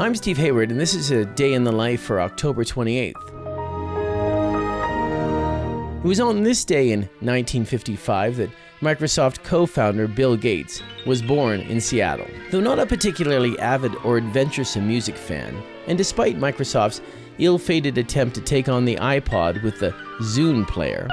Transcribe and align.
I'm 0.00 0.14
Steve 0.14 0.38
Hayward, 0.38 0.70
and 0.70 0.80
this 0.80 0.94
is 0.94 1.10
a 1.10 1.26
day 1.26 1.52
in 1.52 1.62
the 1.62 1.72
life 1.72 2.00
for 2.00 2.22
October 2.22 2.64
28th. 2.64 3.12
It 5.98 6.08
was 6.08 6.20
on 6.20 6.42
this 6.42 6.64
day 6.64 6.92
in 6.92 7.00
1955 7.00 8.36
that 8.38 8.48
Microsoft 8.80 9.44
co 9.44 9.66
founder 9.66 10.08
Bill 10.08 10.38
Gates 10.38 10.82
was 11.04 11.20
born 11.20 11.60
in 11.60 11.82
Seattle. 11.82 12.26
Though 12.50 12.62
not 12.62 12.78
a 12.78 12.86
particularly 12.86 13.58
avid 13.58 13.94
or 14.02 14.16
adventuresome 14.16 14.88
music 14.88 15.18
fan, 15.18 15.62
and 15.86 15.98
despite 15.98 16.38
Microsoft's 16.38 17.02
ill 17.36 17.58
fated 17.58 17.98
attempt 17.98 18.34
to 18.36 18.40
take 18.40 18.70
on 18.70 18.86
the 18.86 18.96
iPod 18.96 19.62
with 19.62 19.80
the 19.80 19.90
Zune 20.22 20.66
player, 20.66 21.08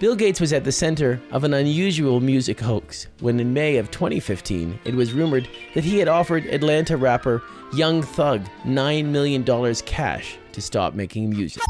Bill 0.00 0.16
Gates 0.16 0.40
was 0.40 0.54
at 0.54 0.64
the 0.64 0.72
center 0.72 1.20
of 1.30 1.44
an 1.44 1.52
unusual 1.52 2.20
music 2.20 2.58
hoax 2.58 3.06
when, 3.20 3.38
in 3.38 3.52
May 3.52 3.76
of 3.76 3.90
2015, 3.90 4.80
it 4.86 4.94
was 4.94 5.12
rumored 5.12 5.46
that 5.74 5.84
he 5.84 5.98
had 5.98 6.08
offered 6.08 6.46
Atlanta 6.46 6.96
rapper 6.96 7.42
Young 7.74 8.02
Thug 8.02 8.40
$9 8.64 9.04
million 9.04 9.44
cash 9.84 10.38
to 10.52 10.62
stop 10.62 10.94
making 10.94 11.28
music. 11.28 11.62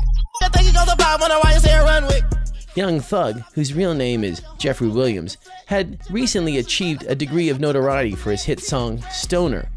Young 2.76 3.00
Thug, 3.00 3.42
whose 3.54 3.74
real 3.74 3.94
name 3.94 4.22
is 4.22 4.40
Jeffery 4.58 4.90
Williams, 4.90 5.36
had 5.66 5.98
recently 6.08 6.58
achieved 6.58 7.02
a 7.08 7.16
degree 7.16 7.48
of 7.48 7.58
notoriety 7.58 8.14
for 8.14 8.30
his 8.30 8.44
hit 8.44 8.60
song 8.60 9.02
Stoner. 9.10 9.68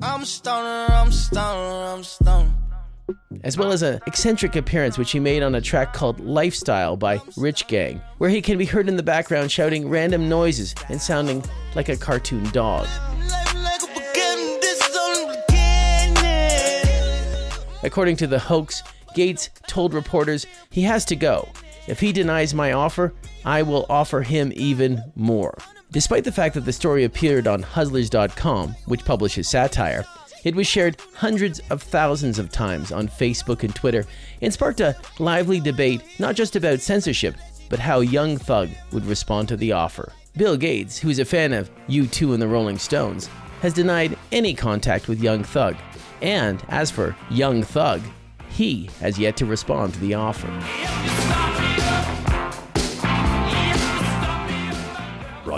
I'm 0.00 0.24
stoner, 0.24 0.86
I'm 0.90 1.12
stoner, 1.12 1.84
I'm 1.92 2.02
stoner 2.02 2.61
as 3.44 3.56
well 3.56 3.72
as 3.72 3.82
an 3.82 4.00
eccentric 4.06 4.56
appearance 4.56 4.98
which 4.98 5.10
he 5.10 5.20
made 5.20 5.42
on 5.42 5.54
a 5.54 5.60
track 5.60 5.92
called 5.92 6.20
Lifestyle 6.20 6.96
by 6.96 7.20
Rich 7.36 7.66
Gang, 7.66 8.00
where 8.18 8.30
he 8.30 8.42
can 8.42 8.58
be 8.58 8.64
heard 8.64 8.88
in 8.88 8.96
the 8.96 9.02
background 9.02 9.50
shouting 9.50 9.88
random 9.88 10.28
noises 10.28 10.74
and 10.88 11.00
sounding 11.00 11.44
like 11.74 11.88
a 11.88 11.96
cartoon 11.96 12.44
dog. 12.50 12.86
According 17.82 18.16
to 18.16 18.26
the 18.26 18.38
hoax, 18.38 18.82
Gates 19.14 19.50
told 19.66 19.92
reporters 19.92 20.46
he 20.70 20.82
has 20.82 21.04
to 21.06 21.16
go. 21.16 21.48
If 21.88 21.98
he 21.98 22.12
denies 22.12 22.54
my 22.54 22.72
offer, 22.72 23.12
I 23.44 23.62
will 23.62 23.86
offer 23.90 24.22
him 24.22 24.52
even 24.54 25.02
more. 25.16 25.58
Despite 25.90 26.24
the 26.24 26.32
fact 26.32 26.54
that 26.54 26.64
the 26.64 26.72
story 26.72 27.04
appeared 27.04 27.46
on 27.46 27.62
Hustlers.com, 27.62 28.76
which 28.86 29.04
publishes 29.04 29.48
satire, 29.48 30.04
it 30.44 30.54
was 30.54 30.66
shared 30.66 30.96
hundreds 31.14 31.60
of 31.70 31.82
thousands 31.82 32.38
of 32.38 32.50
times 32.50 32.92
on 32.92 33.08
Facebook 33.08 33.62
and 33.62 33.74
Twitter 33.74 34.04
and 34.40 34.52
sparked 34.52 34.80
a 34.80 34.96
lively 35.18 35.60
debate 35.60 36.02
not 36.18 36.34
just 36.34 36.56
about 36.56 36.80
censorship, 36.80 37.36
but 37.68 37.78
how 37.78 38.00
Young 38.00 38.36
Thug 38.36 38.70
would 38.92 39.06
respond 39.06 39.48
to 39.48 39.56
the 39.56 39.72
offer. 39.72 40.12
Bill 40.36 40.56
Gates, 40.56 40.98
who 40.98 41.10
is 41.10 41.18
a 41.18 41.24
fan 41.24 41.52
of 41.52 41.70
U2 41.88 42.32
and 42.32 42.42
the 42.42 42.48
Rolling 42.48 42.78
Stones, 42.78 43.28
has 43.60 43.72
denied 43.72 44.18
any 44.32 44.54
contact 44.54 45.08
with 45.08 45.22
Young 45.22 45.44
Thug. 45.44 45.76
And 46.20 46.62
as 46.68 46.90
for 46.90 47.16
Young 47.30 47.62
Thug, 47.62 48.00
he 48.48 48.90
has 49.00 49.18
yet 49.18 49.36
to 49.38 49.46
respond 49.46 49.94
to 49.94 50.00
the 50.00 50.14
offer. 50.14 51.71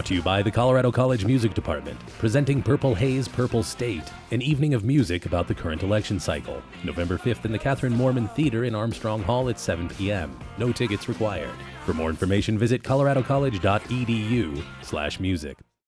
Brought 0.04 0.08
to 0.08 0.14
you 0.16 0.22
by 0.22 0.42
the 0.42 0.50
Colorado 0.50 0.92
College 0.92 1.24
Music 1.24 1.54
Department, 1.54 1.98
presenting 2.18 2.62
Purple 2.62 2.94
Haze, 2.94 3.26
Purple 3.26 3.62
State, 3.62 4.02
an 4.32 4.42
evening 4.42 4.74
of 4.74 4.84
music 4.84 5.24
about 5.24 5.48
the 5.48 5.54
current 5.54 5.82
election 5.82 6.20
cycle. 6.20 6.62
November 6.84 7.16
5th 7.16 7.46
in 7.46 7.52
the 7.52 7.58
Kathryn 7.58 7.94
Mohrman 7.94 8.30
Theater 8.32 8.64
in 8.64 8.74
Armstrong 8.74 9.22
Hall 9.22 9.48
at 9.48 9.58
7 9.58 9.88
p.m. 9.88 10.38
No 10.58 10.72
tickets 10.72 11.08
required. 11.08 11.54
For 11.86 11.94
more 11.94 12.10
information, 12.10 12.58
visit 12.58 12.82
coloradocollege.edu 12.82 14.62
slash 14.82 15.20
music. 15.20 15.56